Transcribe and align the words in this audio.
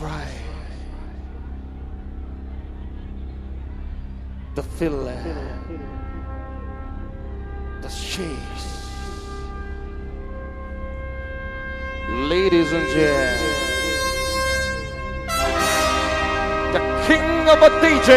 Right. 0.00 0.28
The 4.54 4.62
feeling. 4.62 5.18
The 7.82 7.88
chase. 7.88 8.86
Ladies 12.10 12.72
and 12.72 12.88
gentlemen, 12.88 13.38
the 16.72 16.80
king 17.06 17.48
of 17.48 17.62
a 17.62 17.68
DJ. 17.80 18.10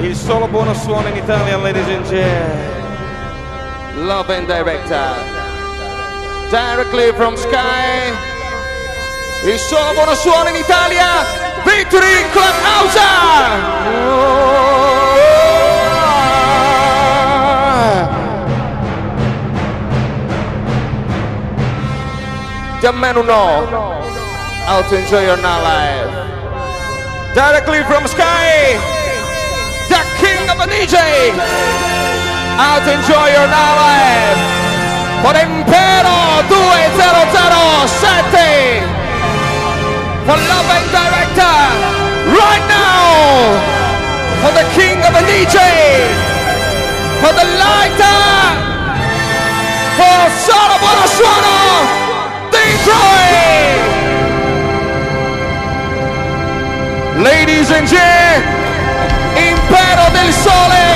Il 0.00 0.16
solo 0.16 0.48
buono 0.48 0.74
suono 0.74 1.08
in 1.08 1.16
Italia, 1.16 1.56
ladies 1.58 1.86
and 1.86 2.04
gentlemen. 2.06 2.70
Love 4.06 4.30
and 4.30 4.46
Director. 4.48 5.31
Directly 6.52 7.12
from 7.12 7.34
Sky. 7.34 8.12
Il 9.44 9.58
solo 9.58 9.94
buono 9.94 10.14
suono 10.14 10.50
in 10.50 10.56
Italia. 10.56 11.24
Victory 11.64 12.28
Clubhouse. 12.30 13.00
The 22.82 22.92
man 22.92 23.14
who 23.14 23.22
know 23.22 23.66
how 24.66 24.82
to 24.82 24.94
enjoy 24.94 25.24
your 25.24 25.38
night 25.38 25.62
life. 25.62 27.34
Directly 27.34 27.82
from 27.84 28.06
Sky, 28.06 28.76
the 29.88 30.02
king 30.20 30.50
of 30.50 30.60
a 30.60 30.66
DJ. 30.66 31.32
How 32.58 32.78
to 32.84 32.92
enjoy 32.92 33.30
your 33.32 33.48
night 33.48 33.76
life. 33.80 34.61
For 35.22 35.30
Impero 35.38 36.42
2007. 36.50 38.82
For 40.26 40.34
Love 40.50 40.66
and 40.76 40.86
Director. 40.90 41.58
Right 42.38 42.64
now. 42.66 43.54
For 44.42 44.50
the 44.58 44.66
king 44.74 44.98
of 45.06 45.14
a 45.14 45.22
DJ. 45.30 45.58
For 47.22 47.30
the 47.38 47.46
lighter. 47.62 48.26
For 49.98 50.18
Solo 50.44 50.76
Buono 50.82 51.06
Suono. 51.16 51.58
Detroit. 52.50 53.78
Ladies 57.22 57.70
and 57.70 57.86
gentlemen, 57.86 58.42
Impero 59.36 60.10
del 60.10 60.32
Sole, 60.32 60.91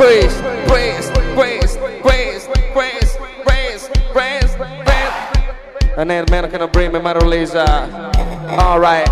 praise, 0.00 0.32
praise, 0.66 1.10
praise, 1.36 1.76
praise, 2.00 2.48
praise, 2.72 3.18
praise, 3.44 3.90
praise, 4.14 4.56
praise. 4.56 4.56
And 5.98 6.08
then 6.08 6.24
man 6.30 6.50
can 6.50 6.70
bring 6.70 6.90
me 6.92 7.00
my 7.00 7.12
release. 7.12 7.54
Uh. 7.54 7.68
All 8.58 8.80
right. 8.80 9.06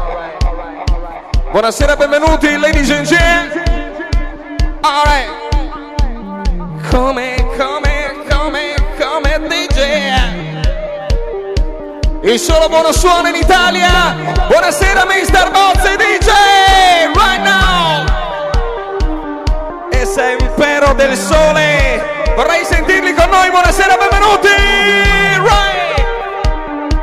Buonasera, 1.53 1.94
benvenuti, 1.94 2.59
ladies 2.59 2.89
and 2.89 3.06
gentlemen. 3.06 3.66
All 4.83 5.05
right. 5.05 5.28
Come, 6.89 7.36
come, 7.59 8.25
come, 8.27 8.77
come, 8.97 9.48
DJ. 9.48 9.78
Il 12.22 12.39
solo 12.39 12.69
buono 12.69 12.92
suono 12.92 13.28
in 13.28 13.34
Italia. 13.34 14.16
Buonasera, 14.48 15.04
Mr. 15.04 15.50
Bozzi 15.53 15.97
DJ. 15.97 16.31
Right 17.15 17.43
now. 17.44 18.28
Sei 20.15 20.37
impero 20.41 20.95
del 20.95 21.17
sole. 21.17 22.25
Vorrei 22.35 22.65
sentirli 22.65 23.13
con 23.13 23.29
noi. 23.29 23.51
Buonasera, 23.51 23.97
benvenuti. 23.97 24.49
Right. 25.43 26.07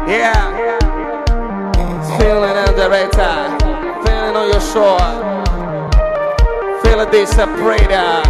Yeah. 0.08 0.54
Feeling 2.18 2.58
in 2.58 2.76
the. 2.76 2.88
Feeling 4.04 4.36
on 4.36 4.48
your 4.50 4.60
shore. 4.60 4.98
Feel 6.82 7.06
this 7.12 7.30
separator. 7.30 8.22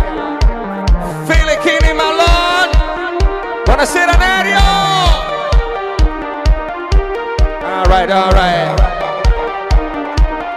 Feel 1.25 1.47
it, 1.47 1.59
Kenny, 1.63 1.93
my 1.93 2.11
lord. 2.11 2.69
Buonasera, 3.65 4.17
Nerio. 4.17 4.59
Alright, 7.63 8.11
alright. 8.11 8.81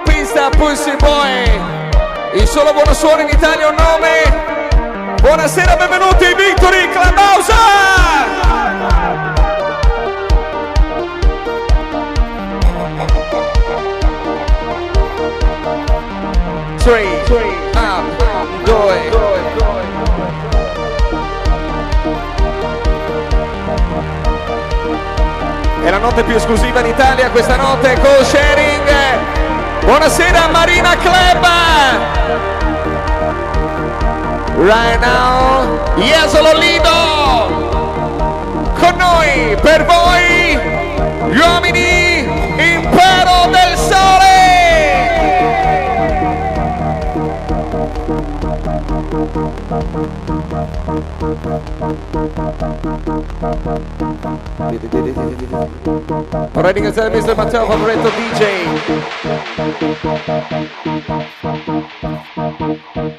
Pista 0.04 0.50
Pussy 0.50 0.96
Boy. 0.96 1.87
Il 2.38 2.46
solo 2.46 2.72
buono 2.72 2.94
suono 2.94 3.20
in 3.22 3.28
Italia 3.28 3.66
è 3.66 3.68
un 3.68 3.74
nome. 3.74 5.16
Buonasera, 5.20 5.74
benvenuti 5.74 6.24
Victory 6.34 6.88
Clubhouse. 6.88 7.52
Three, 16.84 17.08
up, 17.74 18.62
due. 18.62 19.10
È 25.82 25.90
la 25.90 25.98
notte 25.98 26.22
più 26.22 26.36
esclusiva 26.36 26.78
in 26.78 26.86
Italia, 26.86 27.30
questa 27.30 27.56
notte 27.56 27.94
co 27.94 28.24
sharing. 28.24 29.37
Buonasera 29.88 30.48
Marina 30.48 30.94
Club. 30.98 31.42
Right 34.58 35.00
now, 35.00 35.96
Jesolo 35.96 36.52
Lido. 36.58 36.90
Con 38.78 38.96
noi, 38.98 39.56
per 39.62 39.86
voi, 39.86 40.60
gli 41.30 41.38
uomini 41.38 42.18
Impero 42.58 43.46
del 43.50 43.78
Sole. 43.78 44.17
Vorrei 56.52 56.72
ringraziare 56.72 57.10
Mr. 57.10 57.36
Matteo 57.36 57.66
Favoretto 57.66 58.08
DJ. 58.08 58.46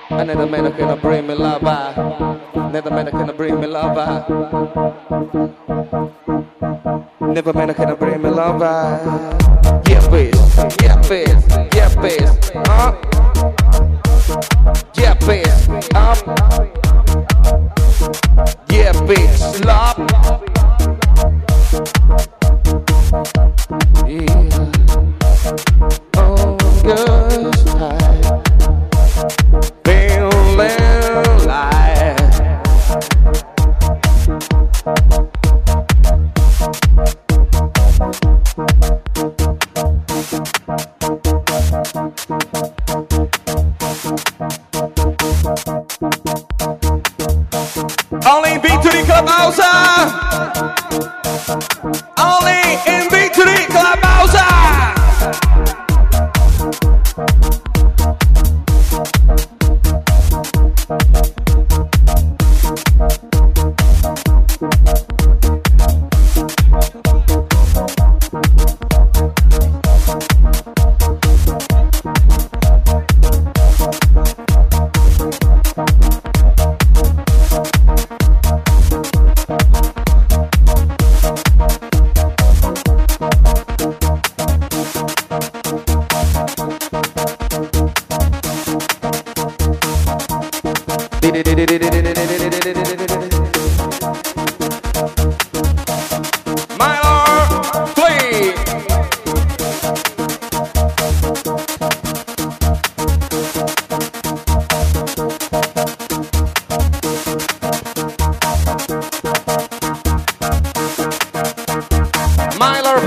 Another 0.10 0.48
man 0.48 0.66
who 0.66 0.72
can 0.72 0.98
bring 1.00 1.28
me 1.28 1.36
lava. 1.36 1.94
Another 2.56 2.92
man 2.92 3.06
who 3.06 3.12
can 3.12 3.31
bring 3.36 3.60
me 3.60 3.68
lava. 3.68 4.26
Never 7.20 7.54
man 7.54 7.70
who 7.70 7.76
can 7.76 7.96
bring 7.96 8.22
me 8.24 8.30
lava. 8.31 9.00
Yeah, 9.88 10.02
bitch. 10.10 10.34
Yeah, 10.81 10.98
bitch. 11.06 11.76
Yeah, 11.76 11.90
bitch. 11.90 12.56
Uh. 12.68 12.96
Yeah, 18.72 18.94
bitch, 19.06 19.63
love. 19.63 20.09
三 49.51 49.88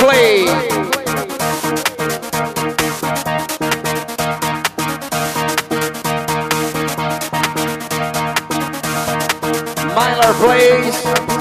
play. 0.02 0.46
Myler 9.94 10.34
plays. 10.40 11.31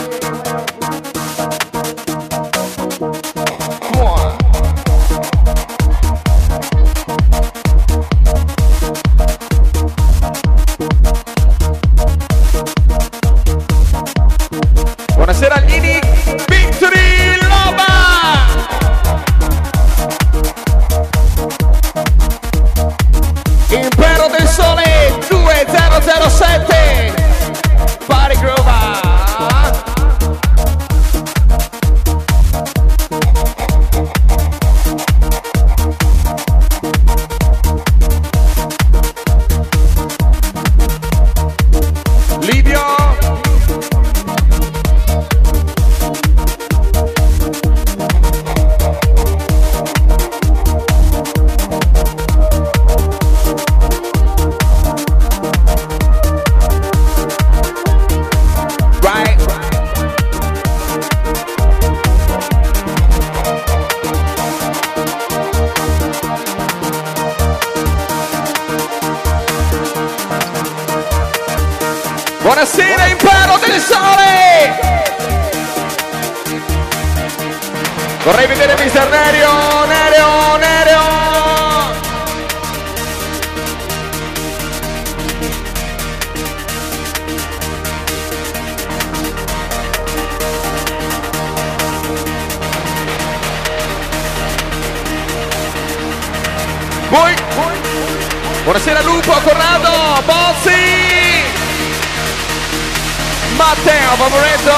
Matteo 104.12 104.16
Favoretto, 104.18 104.76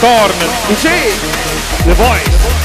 Corn, 0.00 0.34
sì, 0.74 1.12
The 1.84 1.92
Voice. 1.92 2.63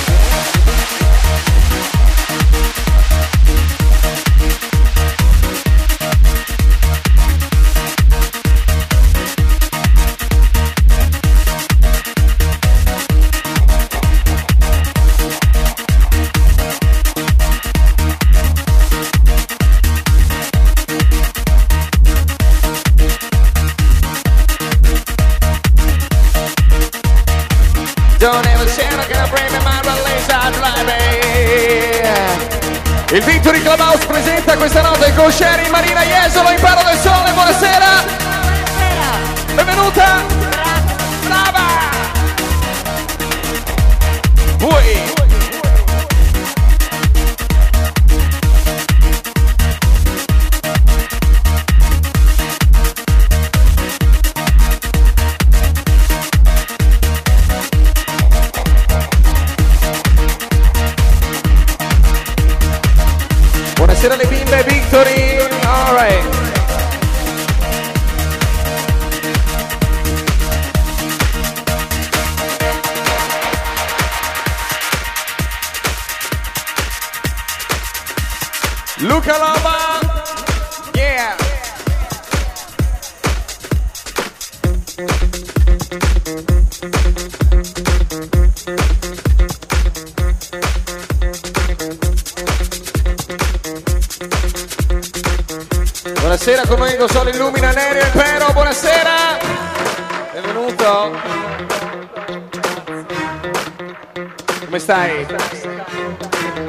Come 104.70 104.82
stai? 104.82 105.26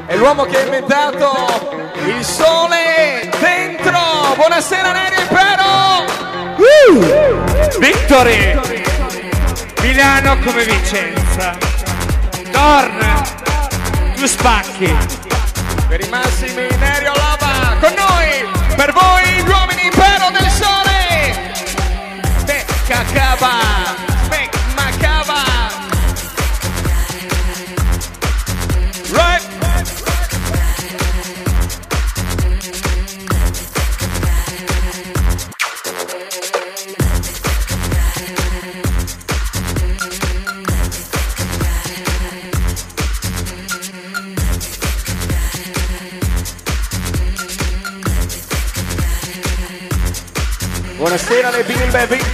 È 0.07 0.16
l'uomo 0.16 0.45
che 0.45 0.57
ha 0.57 0.61
inventato 0.62 1.92
il 2.07 2.25
sole 2.25 3.30
dentro! 3.38 4.00
Buonasera 4.37 4.90
Nerio 4.90 5.21
Impero! 5.21 6.07
Victory! 7.78 8.59
Milano 9.83 10.38
come 10.38 10.64
Vicenza. 10.64 11.59
Dorn! 12.50 13.23
Tu 14.14 14.25
spacchi! 14.25 14.97
Per 15.87 16.00
i 16.00 16.09
massimi 16.09 16.69
Nerio 16.78 17.12
Lava 17.12 17.76
con 17.80 17.92
noi! 17.92 18.49
Per 18.76 18.92
voi 18.95 19.45
gli 19.45 19.49
uomini 19.50 19.85
impero 19.85 20.30
del 20.30 20.49
sole! 20.49 21.52
Becca 22.47 23.04
cava! 23.12 23.80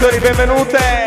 Victory, 0.07 0.21
benvenute! 0.21 1.06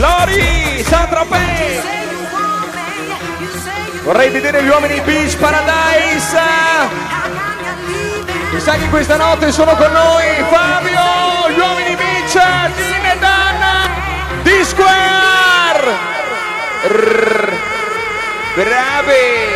Lori, 0.00 0.82
Saint-Tropez. 0.82 1.84
Vorrei 4.02 4.30
vedere 4.30 4.62
gli 4.62 4.68
uomini 4.68 4.98
Beach 5.02 5.36
Paradise. 5.36 6.40
Mi 8.50 8.60
sa 8.60 8.72
che 8.76 8.88
questa 8.88 9.16
notte 9.16 9.52
sono 9.52 9.76
con 9.76 9.92
noi 9.92 10.42
Fabio, 10.48 11.54
gli 11.54 11.58
uomini 11.58 11.94
Beach, 11.96 12.32
Tim 12.76 13.04
e 13.04 13.18
Dan, 13.18 13.62
D-Square. 14.42 15.98
Bravi! 18.54 19.48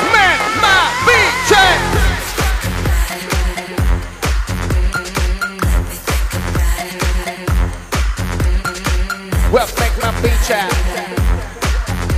Smack 0.00 0.40
my 0.60 0.90
bitch! 1.06 2.11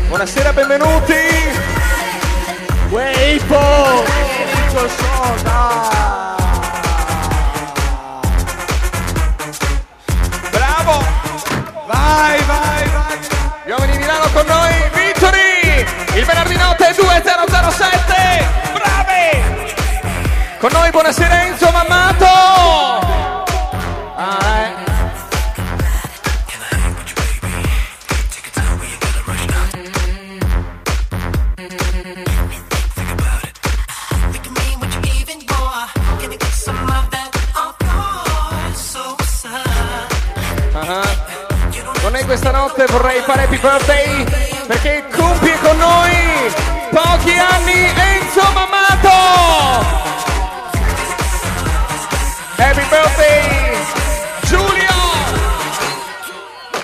Buonasera, 0.06 0.52
benvenuti! 0.52 1.14
Weipo! 2.90 4.04
Bravo! 10.52 11.04
Vai, 11.88 12.40
vai, 12.44 12.88
vai! 12.88 13.18
Gli 13.64 13.70
uomini 13.70 13.92
di 13.92 13.98
Milano 13.98 14.28
con 14.32 14.46
noi, 14.46 14.72
Victory! 14.92 15.84
Il 16.14 16.24
venerdì 16.24 16.56
notte 16.56 16.94
2007! 16.94 18.48
Bravi! 18.74 19.74
Con 20.58 20.70
noi 20.72 20.90
buonasera 20.90 21.46
Enzo 21.46 21.68
Mammato! 21.72 22.83
Con 42.44 42.52
noi 42.52 42.68
questa 42.68 42.84
notte 42.84 42.84
vorrei 42.92 43.22
fare 43.22 43.44
happy 43.44 43.58
birthday 43.58 44.24
perché 44.66 45.04
compie 45.16 45.58
con 45.60 45.78
noi 45.78 46.52
pochi 46.90 47.38
anni 47.38 47.90
Enzo 47.94 48.42
Mamato! 48.52 49.08
Happy 52.56 52.86
birthday 52.90 53.76
Giulio! 54.42 54.92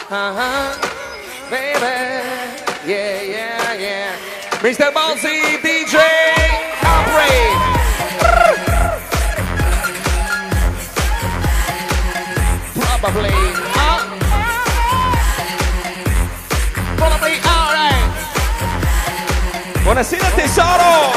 Ah, 0.09 0.75
baby, 1.50 1.76
yeah, 2.87 3.21
yeah, 3.21 3.73
yeah. 3.75 4.12
Mr. 4.62 4.90
Bonzi, 4.93 5.61
DJ. 5.61 5.97
Uh, 6.83 7.05
probably 13.00 13.60
Buonasera 19.90 20.30
tesoro. 20.37 21.11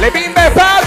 Le 0.00 0.10
bimbe 0.10 0.50
Padova. 0.50 0.81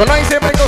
Con 0.00 0.08
noi 0.08 0.24
sempre 0.24 0.59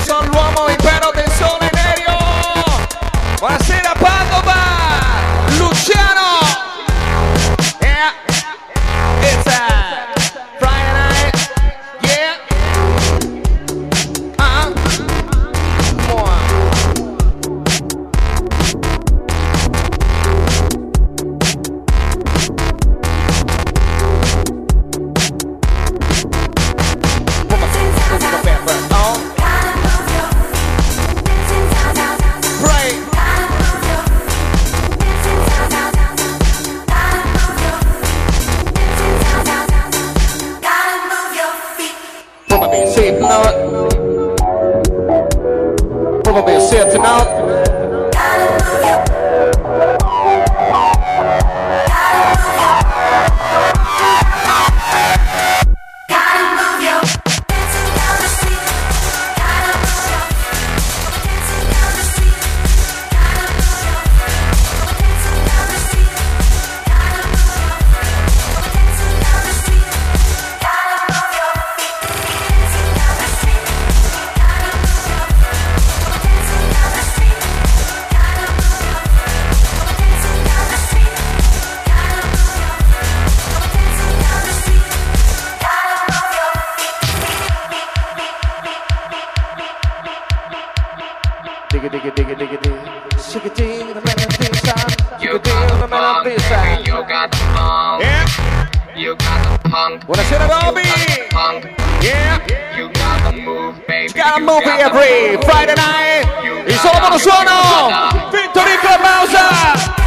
Buonasera 100.07 100.47
Bobby. 100.49 100.83
Punk. 101.31 101.65
Yeah. 102.03 102.43
You 102.77 102.91
got 102.91 103.31
the 103.31 103.41
move, 103.41 103.79
baby. 103.87 104.13
Got 104.13 104.37
a 104.37 104.41
You 104.41 104.47
movie 104.47 104.65
got 104.65 104.79
the 104.79 104.85
every 104.85 105.37
move. 105.37 105.45
Friday 105.45 105.75
night. 105.75 106.27
Il 106.67 106.77
solo 106.79 106.99
buono 106.99 107.19
suono. 107.19 108.31
Victory 108.31 108.77
Clubhouse. 108.81 110.02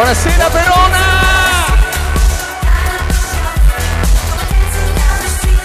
Buonasera 0.00 0.48
Verona! 0.48 1.04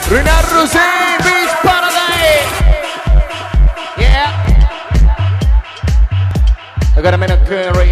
Renard 0.10 0.51
Rosé, 0.51 0.80
Beach 1.24 1.56
Paradise! 1.63 2.51
Yeah! 3.98 4.34
Agora 6.98 7.15
Mena 7.15 7.38
Curry. 7.46 7.85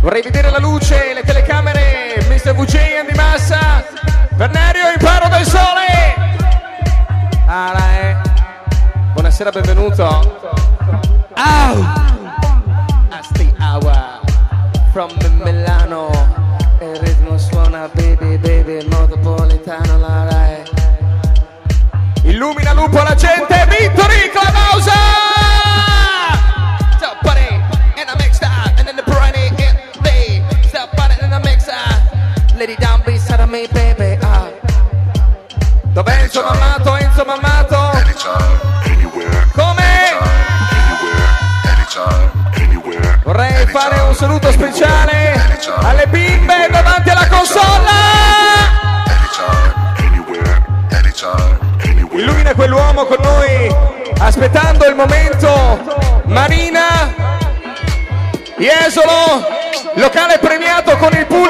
Vorrei 0.00 0.22
vedere 0.22 0.48
la 0.48 0.58
luce, 0.58 1.12
le 1.12 1.22
telecamere, 1.22 2.24
Mr. 2.26 2.54
VJ 2.54 3.04
di 3.06 3.14
Massa, 3.14 3.84
Vernario 4.30 4.90
Imparo 4.90 5.28
del 5.28 5.44
Sole! 5.44 6.14
Ah, 7.46 7.72
là, 7.76 8.00
eh. 8.00 8.16
Buonasera, 9.12 9.50
benvenuto. 9.50 10.39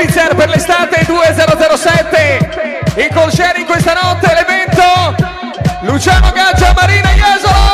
Pulizzer 0.01 0.35
per 0.35 0.49
l'estate 0.49 1.05
2007. 1.05 2.49
In 2.97 3.09
col 3.13 3.31
in 3.59 3.67
questa 3.67 3.93
notte 3.93 4.33
l'evento 4.33 5.15
Luciano 5.83 6.33
Gaggia, 6.33 6.73
Marina 6.75 7.11
Iesolo. 7.11 7.70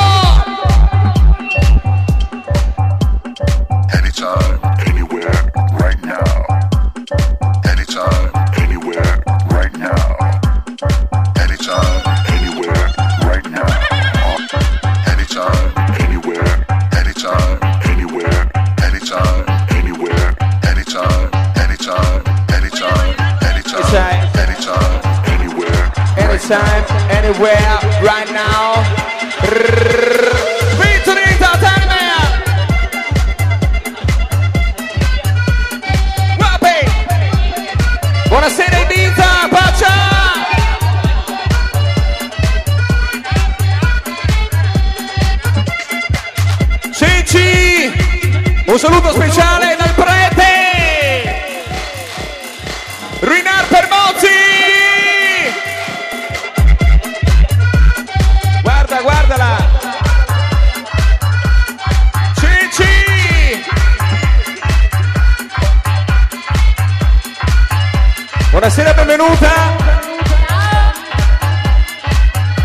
Buonasera, 68.57 68.95
benvenuta. 68.95 69.77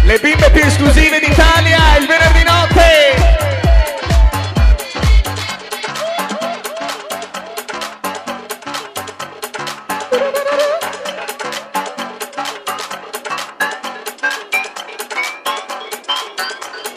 Le 0.04 0.20
bimbe 0.20 0.50
più 0.52 0.64
esclusive 0.64 1.20
d'Italia, 1.20 1.98
il 2.00 2.08
venerdì 2.08 2.44
notte. 2.44 3.20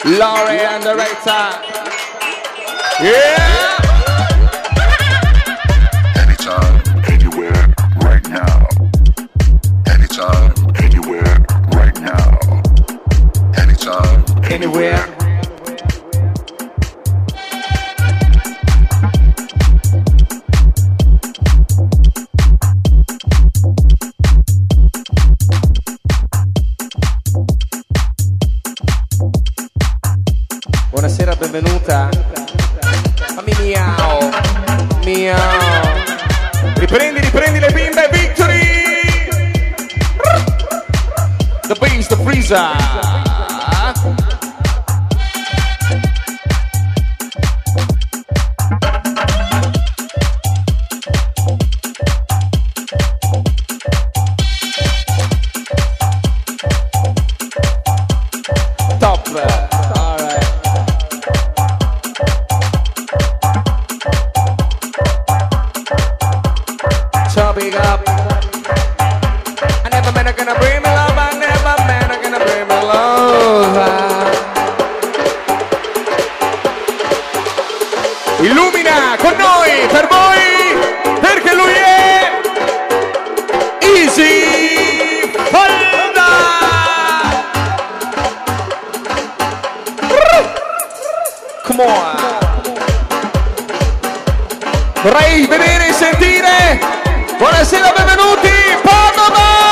Laurie 0.03 0.65
and 0.65 0.83
the 0.83 0.93
Rita. 0.93 1.59
Yeah! 3.01 3.54
We're. 14.75 15.14
more. 91.75 92.15
Vorrei 95.01 95.45
vedere 95.45 95.89
e 95.89 95.93
sentire. 95.93 96.79
Buonasera, 97.37 97.91
benvenuti. 97.95 98.49
Padova! 98.81 99.64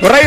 Vorrei 0.00 0.26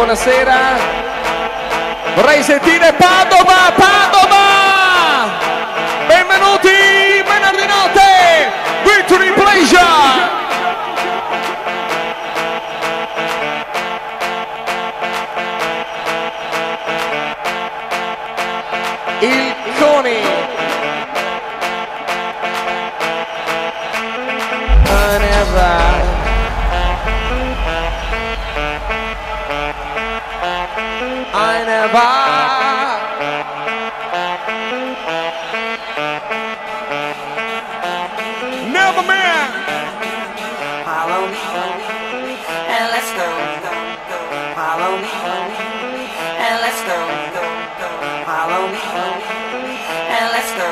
buonasera. 0.00 0.56
Vorrei 2.14 2.42
sentire 2.42 2.90
Padova, 2.94 3.70
Padova! 3.76 4.19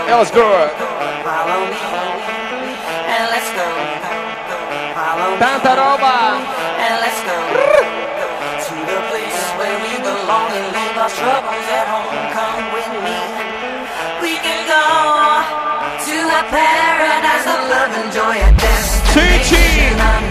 That 0.09 0.17
was 0.17 0.33
good. 0.33 0.73
Follow 1.21 1.69
me 1.69 1.77
and 3.13 3.29
let's 3.29 3.51
go. 3.53 3.69
Follow 4.97 5.37
me. 5.37 5.45
Tanta 5.45 5.73
roba. 5.77 6.41
And 6.81 6.97
let's 7.05 7.21
go. 7.29 7.37
to 7.37 8.75
the 8.89 9.01
place 9.13 9.43
where 9.61 9.77
we 9.85 9.93
belong 10.01 10.49
and 10.49 10.73
leave 10.73 10.97
our 10.97 11.13
troubles 11.13 11.69
at 11.77 11.93
home. 11.93 12.09
Come 12.33 12.73
with 12.73 12.89
me. 13.05 13.21
We 14.25 14.41
can 14.41 14.65
go 14.65 14.81
to 14.81 16.17
a 16.25 16.43
paradise 16.57 17.45
of 17.45 17.61
love 17.69 17.93
and 17.93 18.09
joy 18.09 18.37
and 18.49 18.57
destination. 18.57 20.28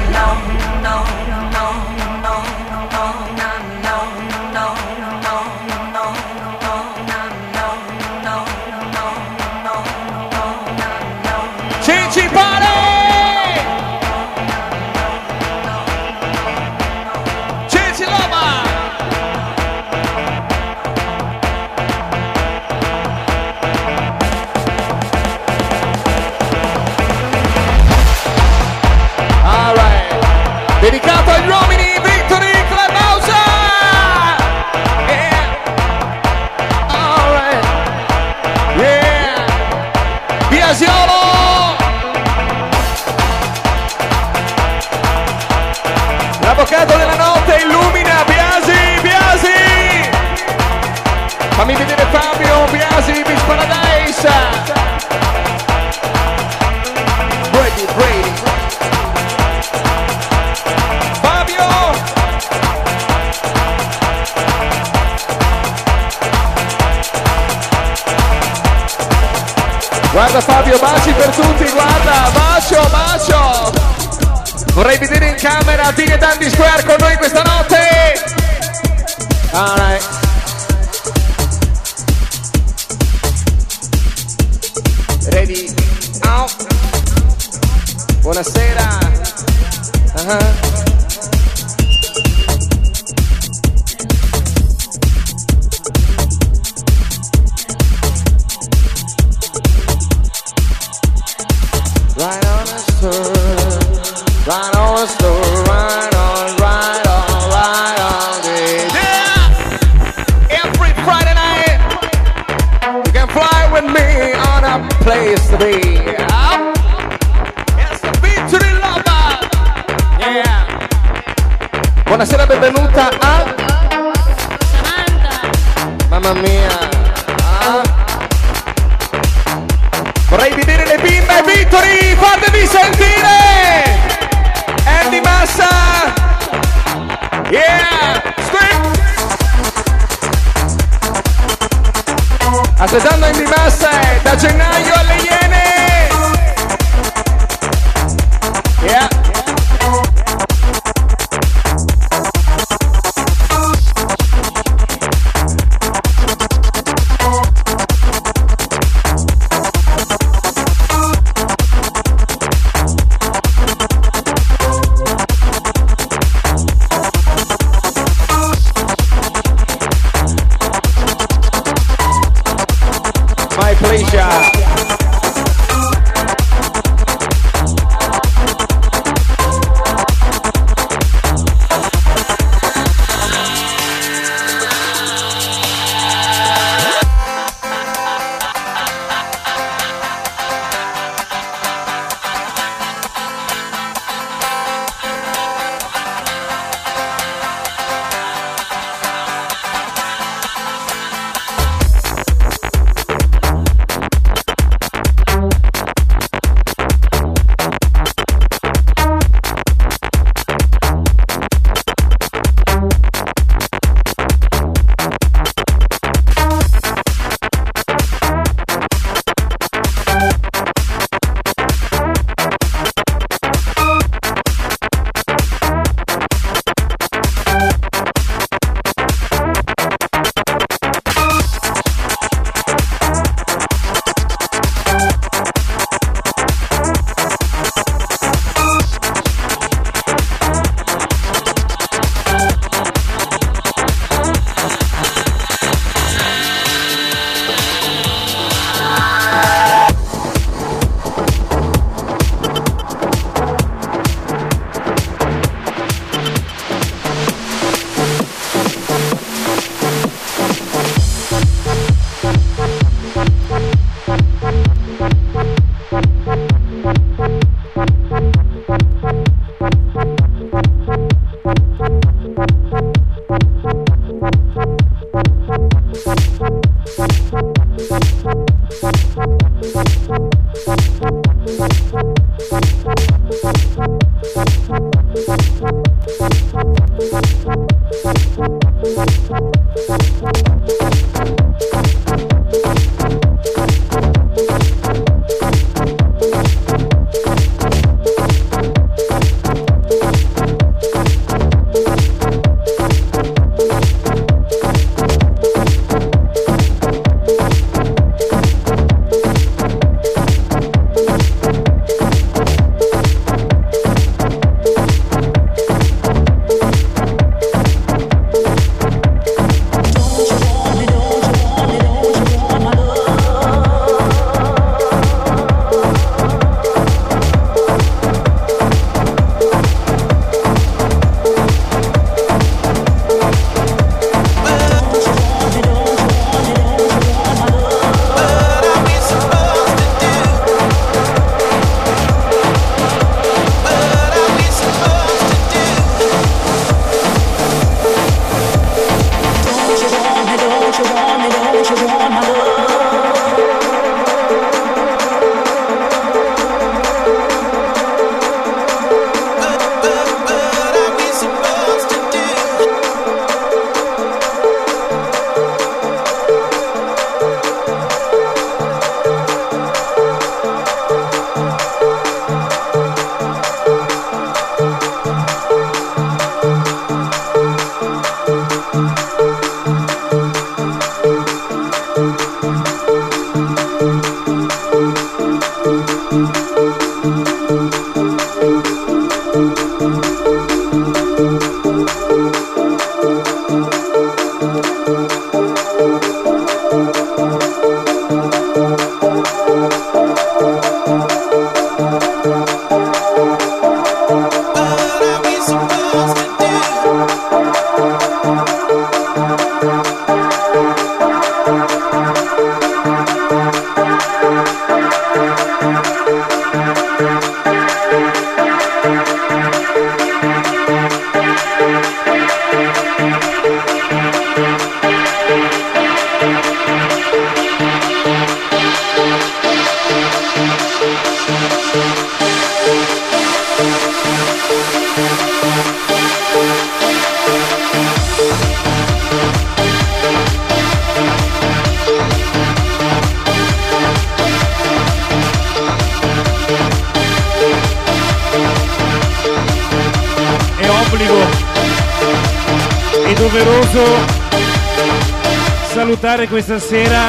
Questa 456.38 456.60
sera 456.60 457.08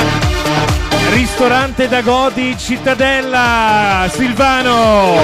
Ristorante 1.12 1.86
da 1.86 2.00
Godi 2.00 2.56
Cittadella 2.56 4.08
Silvano. 4.10 5.17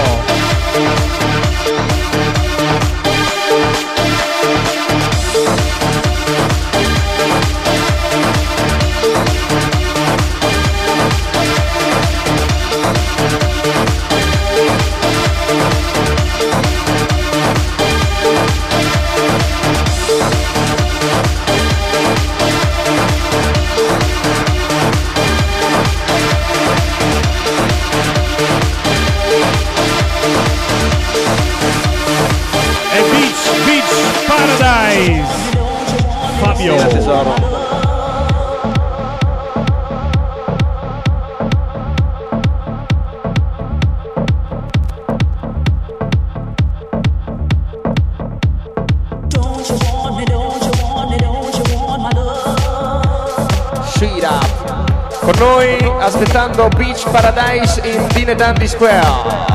Paradise 57.12 57.80
in 57.84 58.08
Dine 58.08 58.34
Dandy 58.34 58.66
Square. 58.66 59.53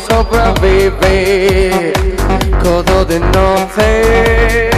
Non 0.00 0.08
sopravvivi, 0.08 1.92
godo 2.62 3.04
di 3.04 3.18
notte. 3.18 4.70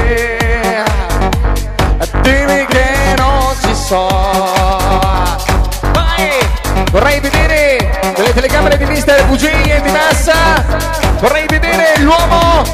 Dimmi 2.22 2.66
che 2.66 3.14
non 3.16 3.54
ci 3.60 3.74
sono. 3.74 5.38
Vai! 5.92 6.30
Vorrei 6.90 7.20
vedere 7.20 8.14
le 8.16 8.32
telecamere 8.32 8.76
di 8.76 8.84
Mister 8.86 9.24
VG 9.26 9.44
e 9.44 9.80
di 9.82 9.90
Massa. 9.90 10.64
Vorrei 11.20 11.46
vedere 11.46 11.98
l'uomo 11.98 12.64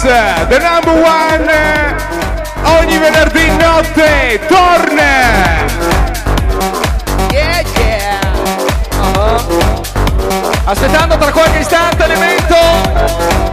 Voice, 0.00 0.46
the 0.48 0.58
number 0.60 0.92
one. 1.02 1.50
Ogni 2.78 2.98
venerdì 2.98 3.48
notte 3.56 4.40
torna. 4.46 5.66
Yeah, 7.32 7.62
yeah. 7.74 8.20
Uh-huh. 9.00 9.82
Aspettando 10.64 11.16
tra 11.18 11.32
qualche 11.32 11.58
istante 11.58 12.06
l'evento. 12.06 13.47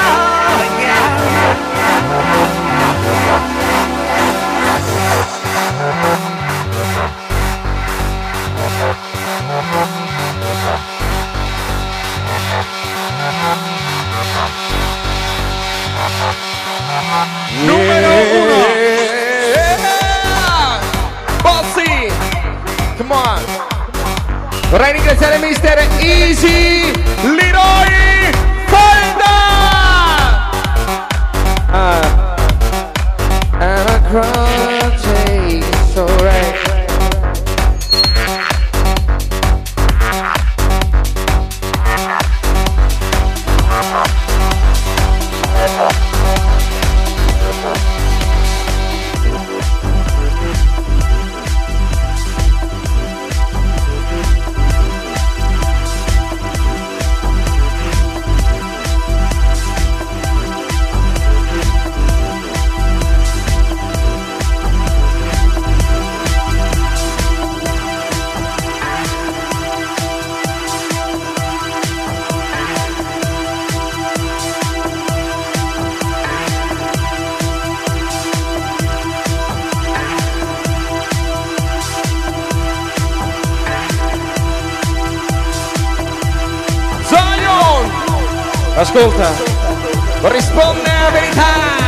Numero 17.59 18.09
uno. 18.33 18.65
Bozzi. 21.41 22.11
Come 22.97 23.13
on. 23.13 23.41
Vorrei 24.69 24.93
ringraziare 24.93 25.37
Mister 25.37 25.85
Easy 25.99 27.00
Ascolta, 88.81 89.31
risponde 90.23 90.89
a 90.89 91.11
verità. 91.11 91.80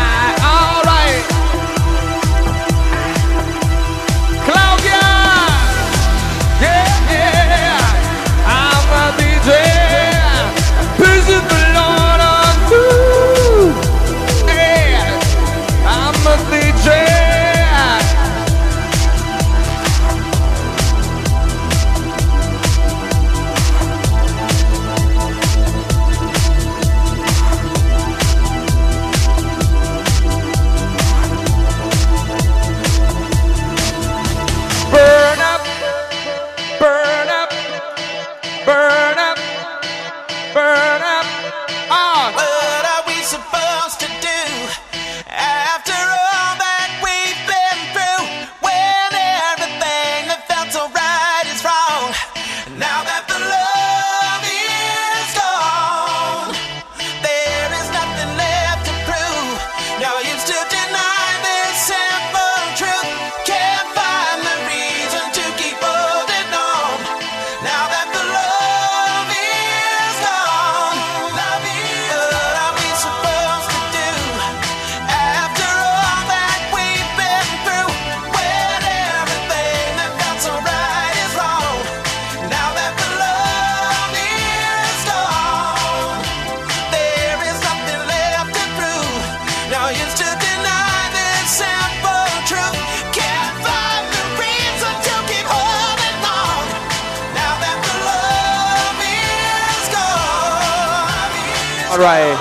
Alright. 101.93 102.39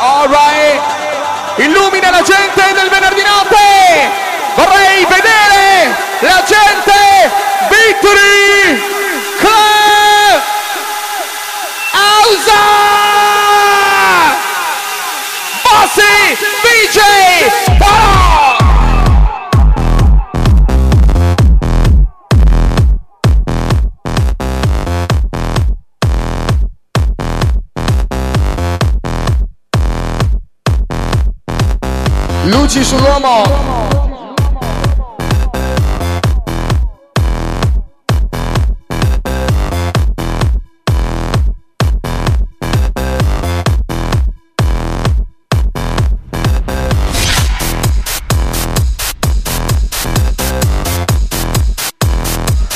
Alright. 0.00 0.82
Illumina 1.58 2.10
la 2.10 2.22
gente 2.22 2.72
del 2.74 2.90
venerdì 2.90 3.22
notte. 3.22 4.10
Vorrei 4.56 5.06
vedere 5.06 5.94
la 6.18 6.42
gente. 6.44 7.30
Victory 7.68 8.82
Club. 9.38 10.42
Ausa. 11.92 12.60
Bossi 15.62 16.36
VJ. 16.60 16.98
Polo. 17.78 18.21
Luci 32.74 32.84
sull'uomo. 32.84 33.42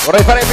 Vorrei 0.04 0.22
fare 0.24 0.45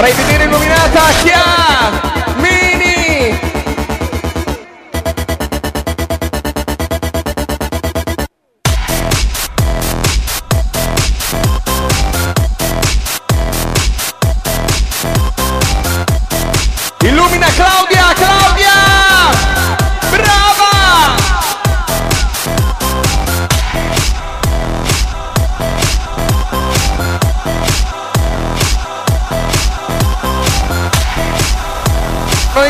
Ray 0.00 0.12
Vitini 0.12 0.44
Illuminata, 0.44 1.02
¡ya! 1.24 2.17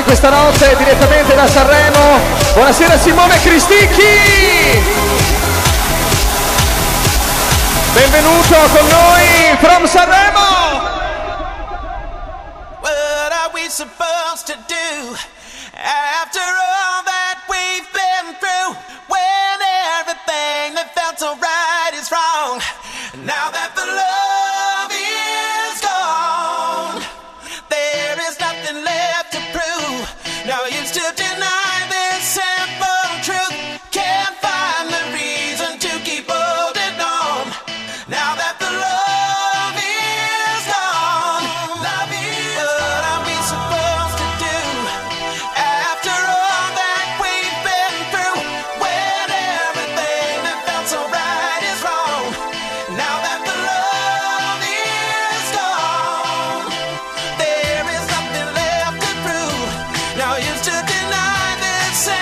questa 0.09 0.31
notte 0.31 0.75
direttamente 0.79 1.35
da 1.35 1.47
Sanremo. 1.47 2.19
Buonasera 2.55 2.97
Simone 2.97 3.39
Cristicchi! 3.43 4.83
Benvenuto 7.93 8.57
con 8.73 8.87
noi 8.89 9.57
from 9.61 9.85
Sanremo! 9.85 10.68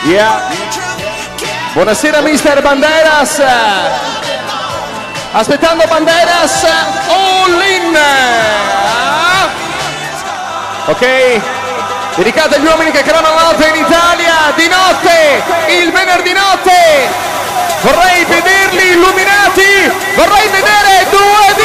Yeah. 0.06 0.38
Buonasera 1.74 2.22
mister 2.22 2.62
Banderas. 2.62 3.42
Aspettando 5.32 5.84
Banderas. 5.88 6.62
All 7.10 7.60
in. 7.66 7.90
Ah. 7.90 9.50
Ok. 10.86 11.02
Dedicate 12.14 12.54
agli 12.54 12.66
uomini 12.66 12.92
che 12.92 13.02
clamano 13.02 13.34
l'alto 13.34 13.66
in 13.66 13.74
Italia 13.74 14.52
di 14.54 14.68
notte, 14.68 15.42
il 15.82 15.90
venerdì 15.90 16.32
notte. 16.32 17.08
Vorrei 17.80 18.24
vederli 18.26 18.90
illuminati. 18.92 19.90
Vorrei 20.14 20.48
vedere 20.50 21.06
due 21.10 21.55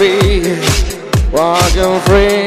be 0.00 0.40
walking 1.30 2.00
free. 2.06 2.39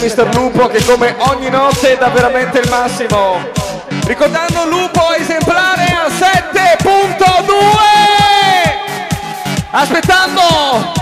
mister 0.00 0.34
Lupo 0.34 0.66
che 0.68 0.82
come 0.84 1.14
ogni 1.18 1.50
notte 1.50 1.96
dà 1.98 2.08
veramente 2.08 2.58
il 2.58 2.68
massimo. 2.68 3.38
Ricordando 4.06 4.64
Lupo 4.66 5.12
esemplare 5.14 5.84
a 5.84 6.06
7.2! 6.06 6.86
Aspettando 9.70 10.92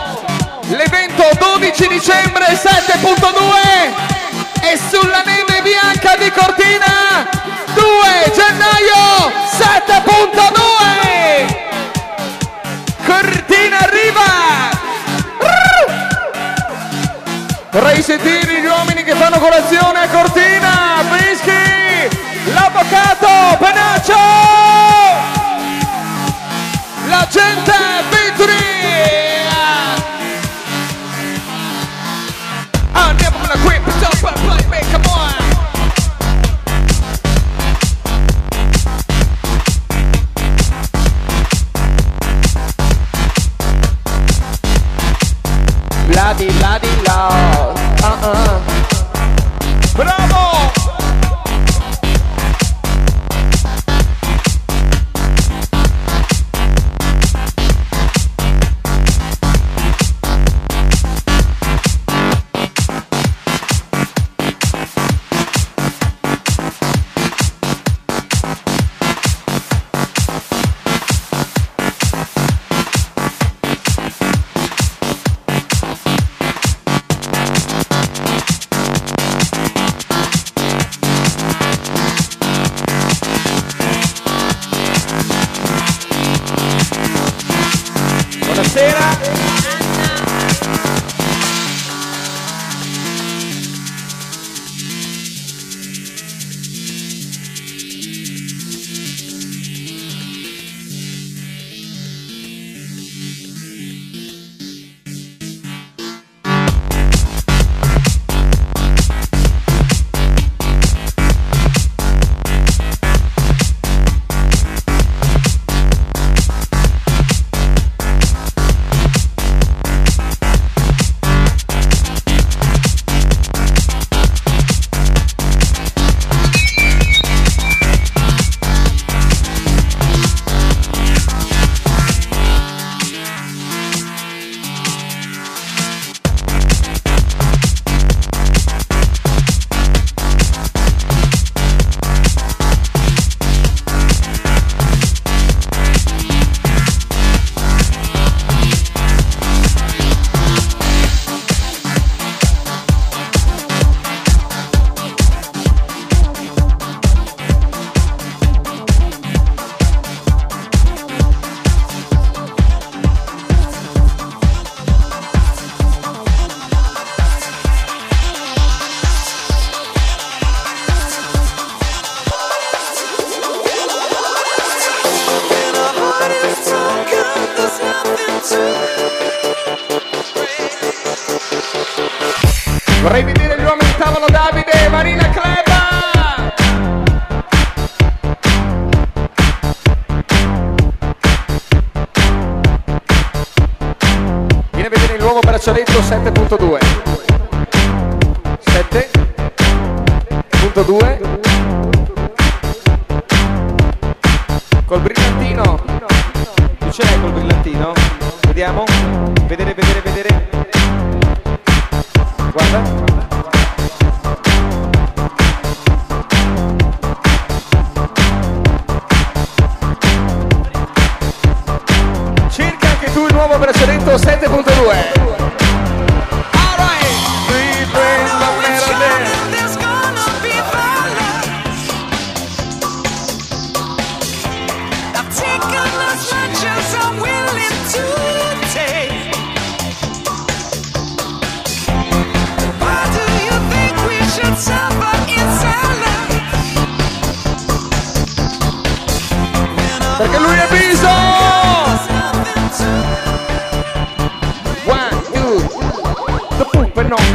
l'evento 0.69 1.29
12 1.39 1.89
dicembre 1.89 2.47
7.2 2.47 4.63
e 4.63 4.79
sulla 4.91 5.23
neve 5.25 5.63
bianca 5.63 6.17
di 6.17 6.31
Cortina 6.31 7.27
2 7.75 8.33
gennaio 8.35 9.31
7.2! 9.59 10.56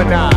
Gemini. 0.01 0.30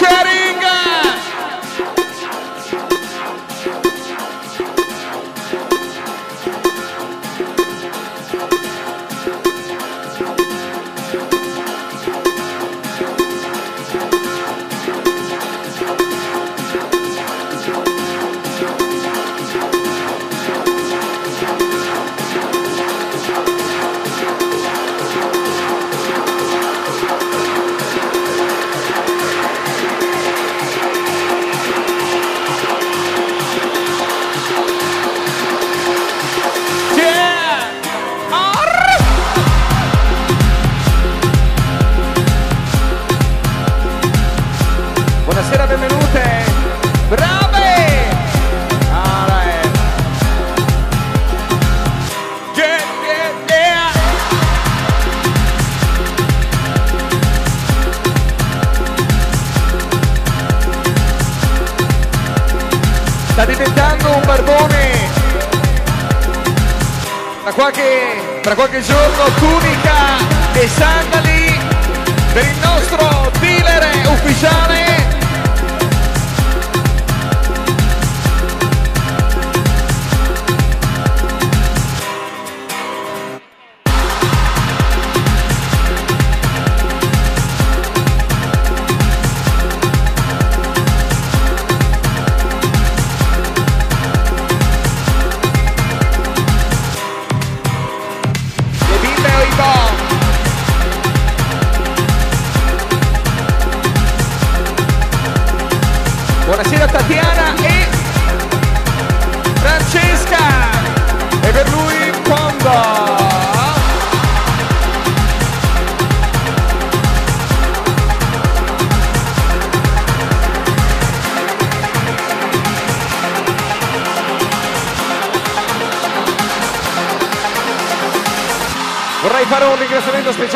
Con 0.00 0.51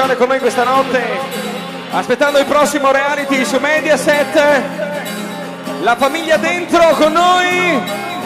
speciale 0.07 0.17
con 0.17 0.29
noi 0.29 0.39
questa 0.39 0.63
notte, 0.63 1.03
aspettando 1.91 2.39
il 2.39 2.47
prossimo 2.47 2.93
reality 2.93 3.45
su 3.45 3.59
Mediaset. 3.59 4.63
La 5.83 5.97
famiglia 5.97 6.37
dentro 6.37 6.91
con 6.91 7.13
noi, 7.13 7.83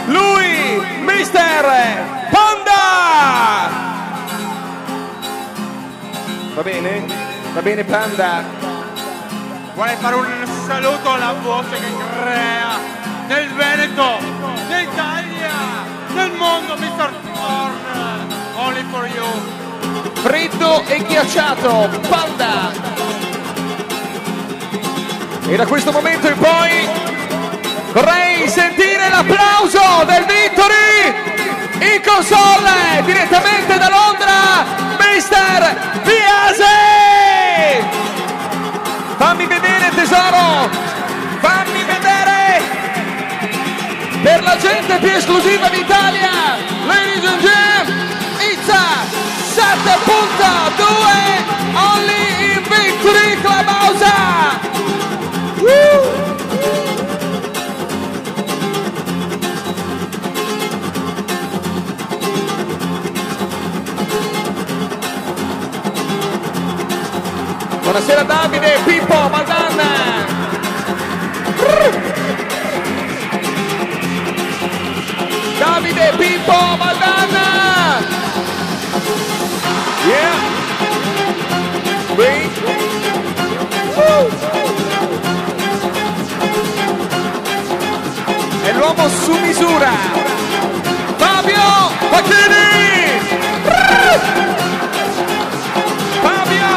lui, 0.06 0.86
Mister 1.00 1.64
Panda! 2.30 3.70
Va 6.54 6.62
bene? 6.62 7.04
Va 7.54 7.62
bene 7.62 7.84
Panda? 7.84 8.44
Vorrei 9.74 9.96
fare 9.96 10.14
un 10.16 10.26
saluto 10.66 11.12
alla 11.12 11.34
voce 11.42 11.70
che 11.70 11.92
crea 12.20 12.78
nel 13.26 13.48
Veneto, 13.54 14.18
d'Italia, 14.68 15.52
nel 16.14 16.32
mondo, 16.32 16.76
Mr. 16.76 17.10
Corn. 17.32 17.78
Only 18.56 18.84
for 18.90 19.06
you. 19.06 19.59
Freddo 20.22 20.84
e 20.86 21.02
ghiacciato, 21.04 21.90
Panda. 22.08 22.70
E 25.46 25.56
da 25.56 25.66
questo 25.66 25.90
momento 25.90 26.28
in 26.28 26.38
poi 26.38 26.88
vorrei 27.92 28.48
sentire 28.48 29.08
l'applauso 29.08 30.04
del 30.06 30.24
Victory 30.24 31.12
in 31.80 32.02
console 32.04 33.02
direttamente 33.04 33.78
da 33.78 33.88
Londra, 33.88 34.64
Mister 34.98 36.00
Biase. 36.04 36.78
Fammi 39.16 39.46
vedere 39.46 39.90
tesoro, 39.94 40.68
fammi 41.40 41.82
vedere 41.84 42.62
per 44.22 44.42
la 44.42 44.56
gente 44.56 44.98
più 44.98 45.10
esclusiva 45.10 45.68
d'Italia, 45.68 46.30
ladies 46.86 47.24
and 47.24 47.40
gentlemen, 47.40 48.08
it's 48.40 48.68
a 48.68 48.99
7.2 49.50 50.86
only 51.74 52.22
in 52.54 52.62
Victory 52.70 53.34
Clubhouse! 53.42 54.06
Woo! 55.60 56.20
Buonasera 67.82 68.22
Davide, 68.22 68.78
Pippo, 68.84 69.28
Madonna! 69.30 69.90
Davide, 75.58 76.12
Pippo, 76.16 76.76
Madonna! 76.76 76.89
L'uomo 88.80 89.08
su 89.08 89.32
misura! 89.32 89.90
Fabio 91.16 91.60
Facchini! 92.10 93.20
Fabio! 96.22 96.68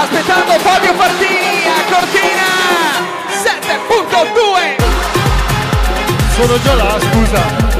aspettando 0.00 0.52
Fabio 0.60 0.94
Partini 0.94 1.66
a 1.66 1.82
Cortina 1.90 2.48
7.2 3.42 4.76
Sono 6.36 6.60
già 6.62 6.74
là, 6.74 6.98
scusa. 7.00 7.75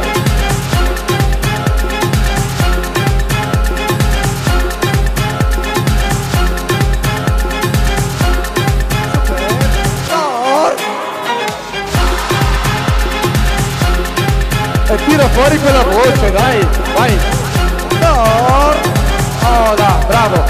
E 14.96 15.04
tira 15.04 15.28
fuori 15.28 15.58
quella 15.58 15.82
voce, 15.82 16.30
dai, 16.32 16.66
vai. 16.94 17.18
No. 18.00 18.70
Oh, 19.42 19.74
dai, 19.74 20.04
bravo. 20.06 20.42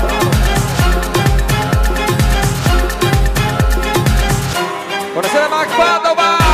buonasera 5.13 5.49
Max 5.49 5.75
Padova 5.75 6.46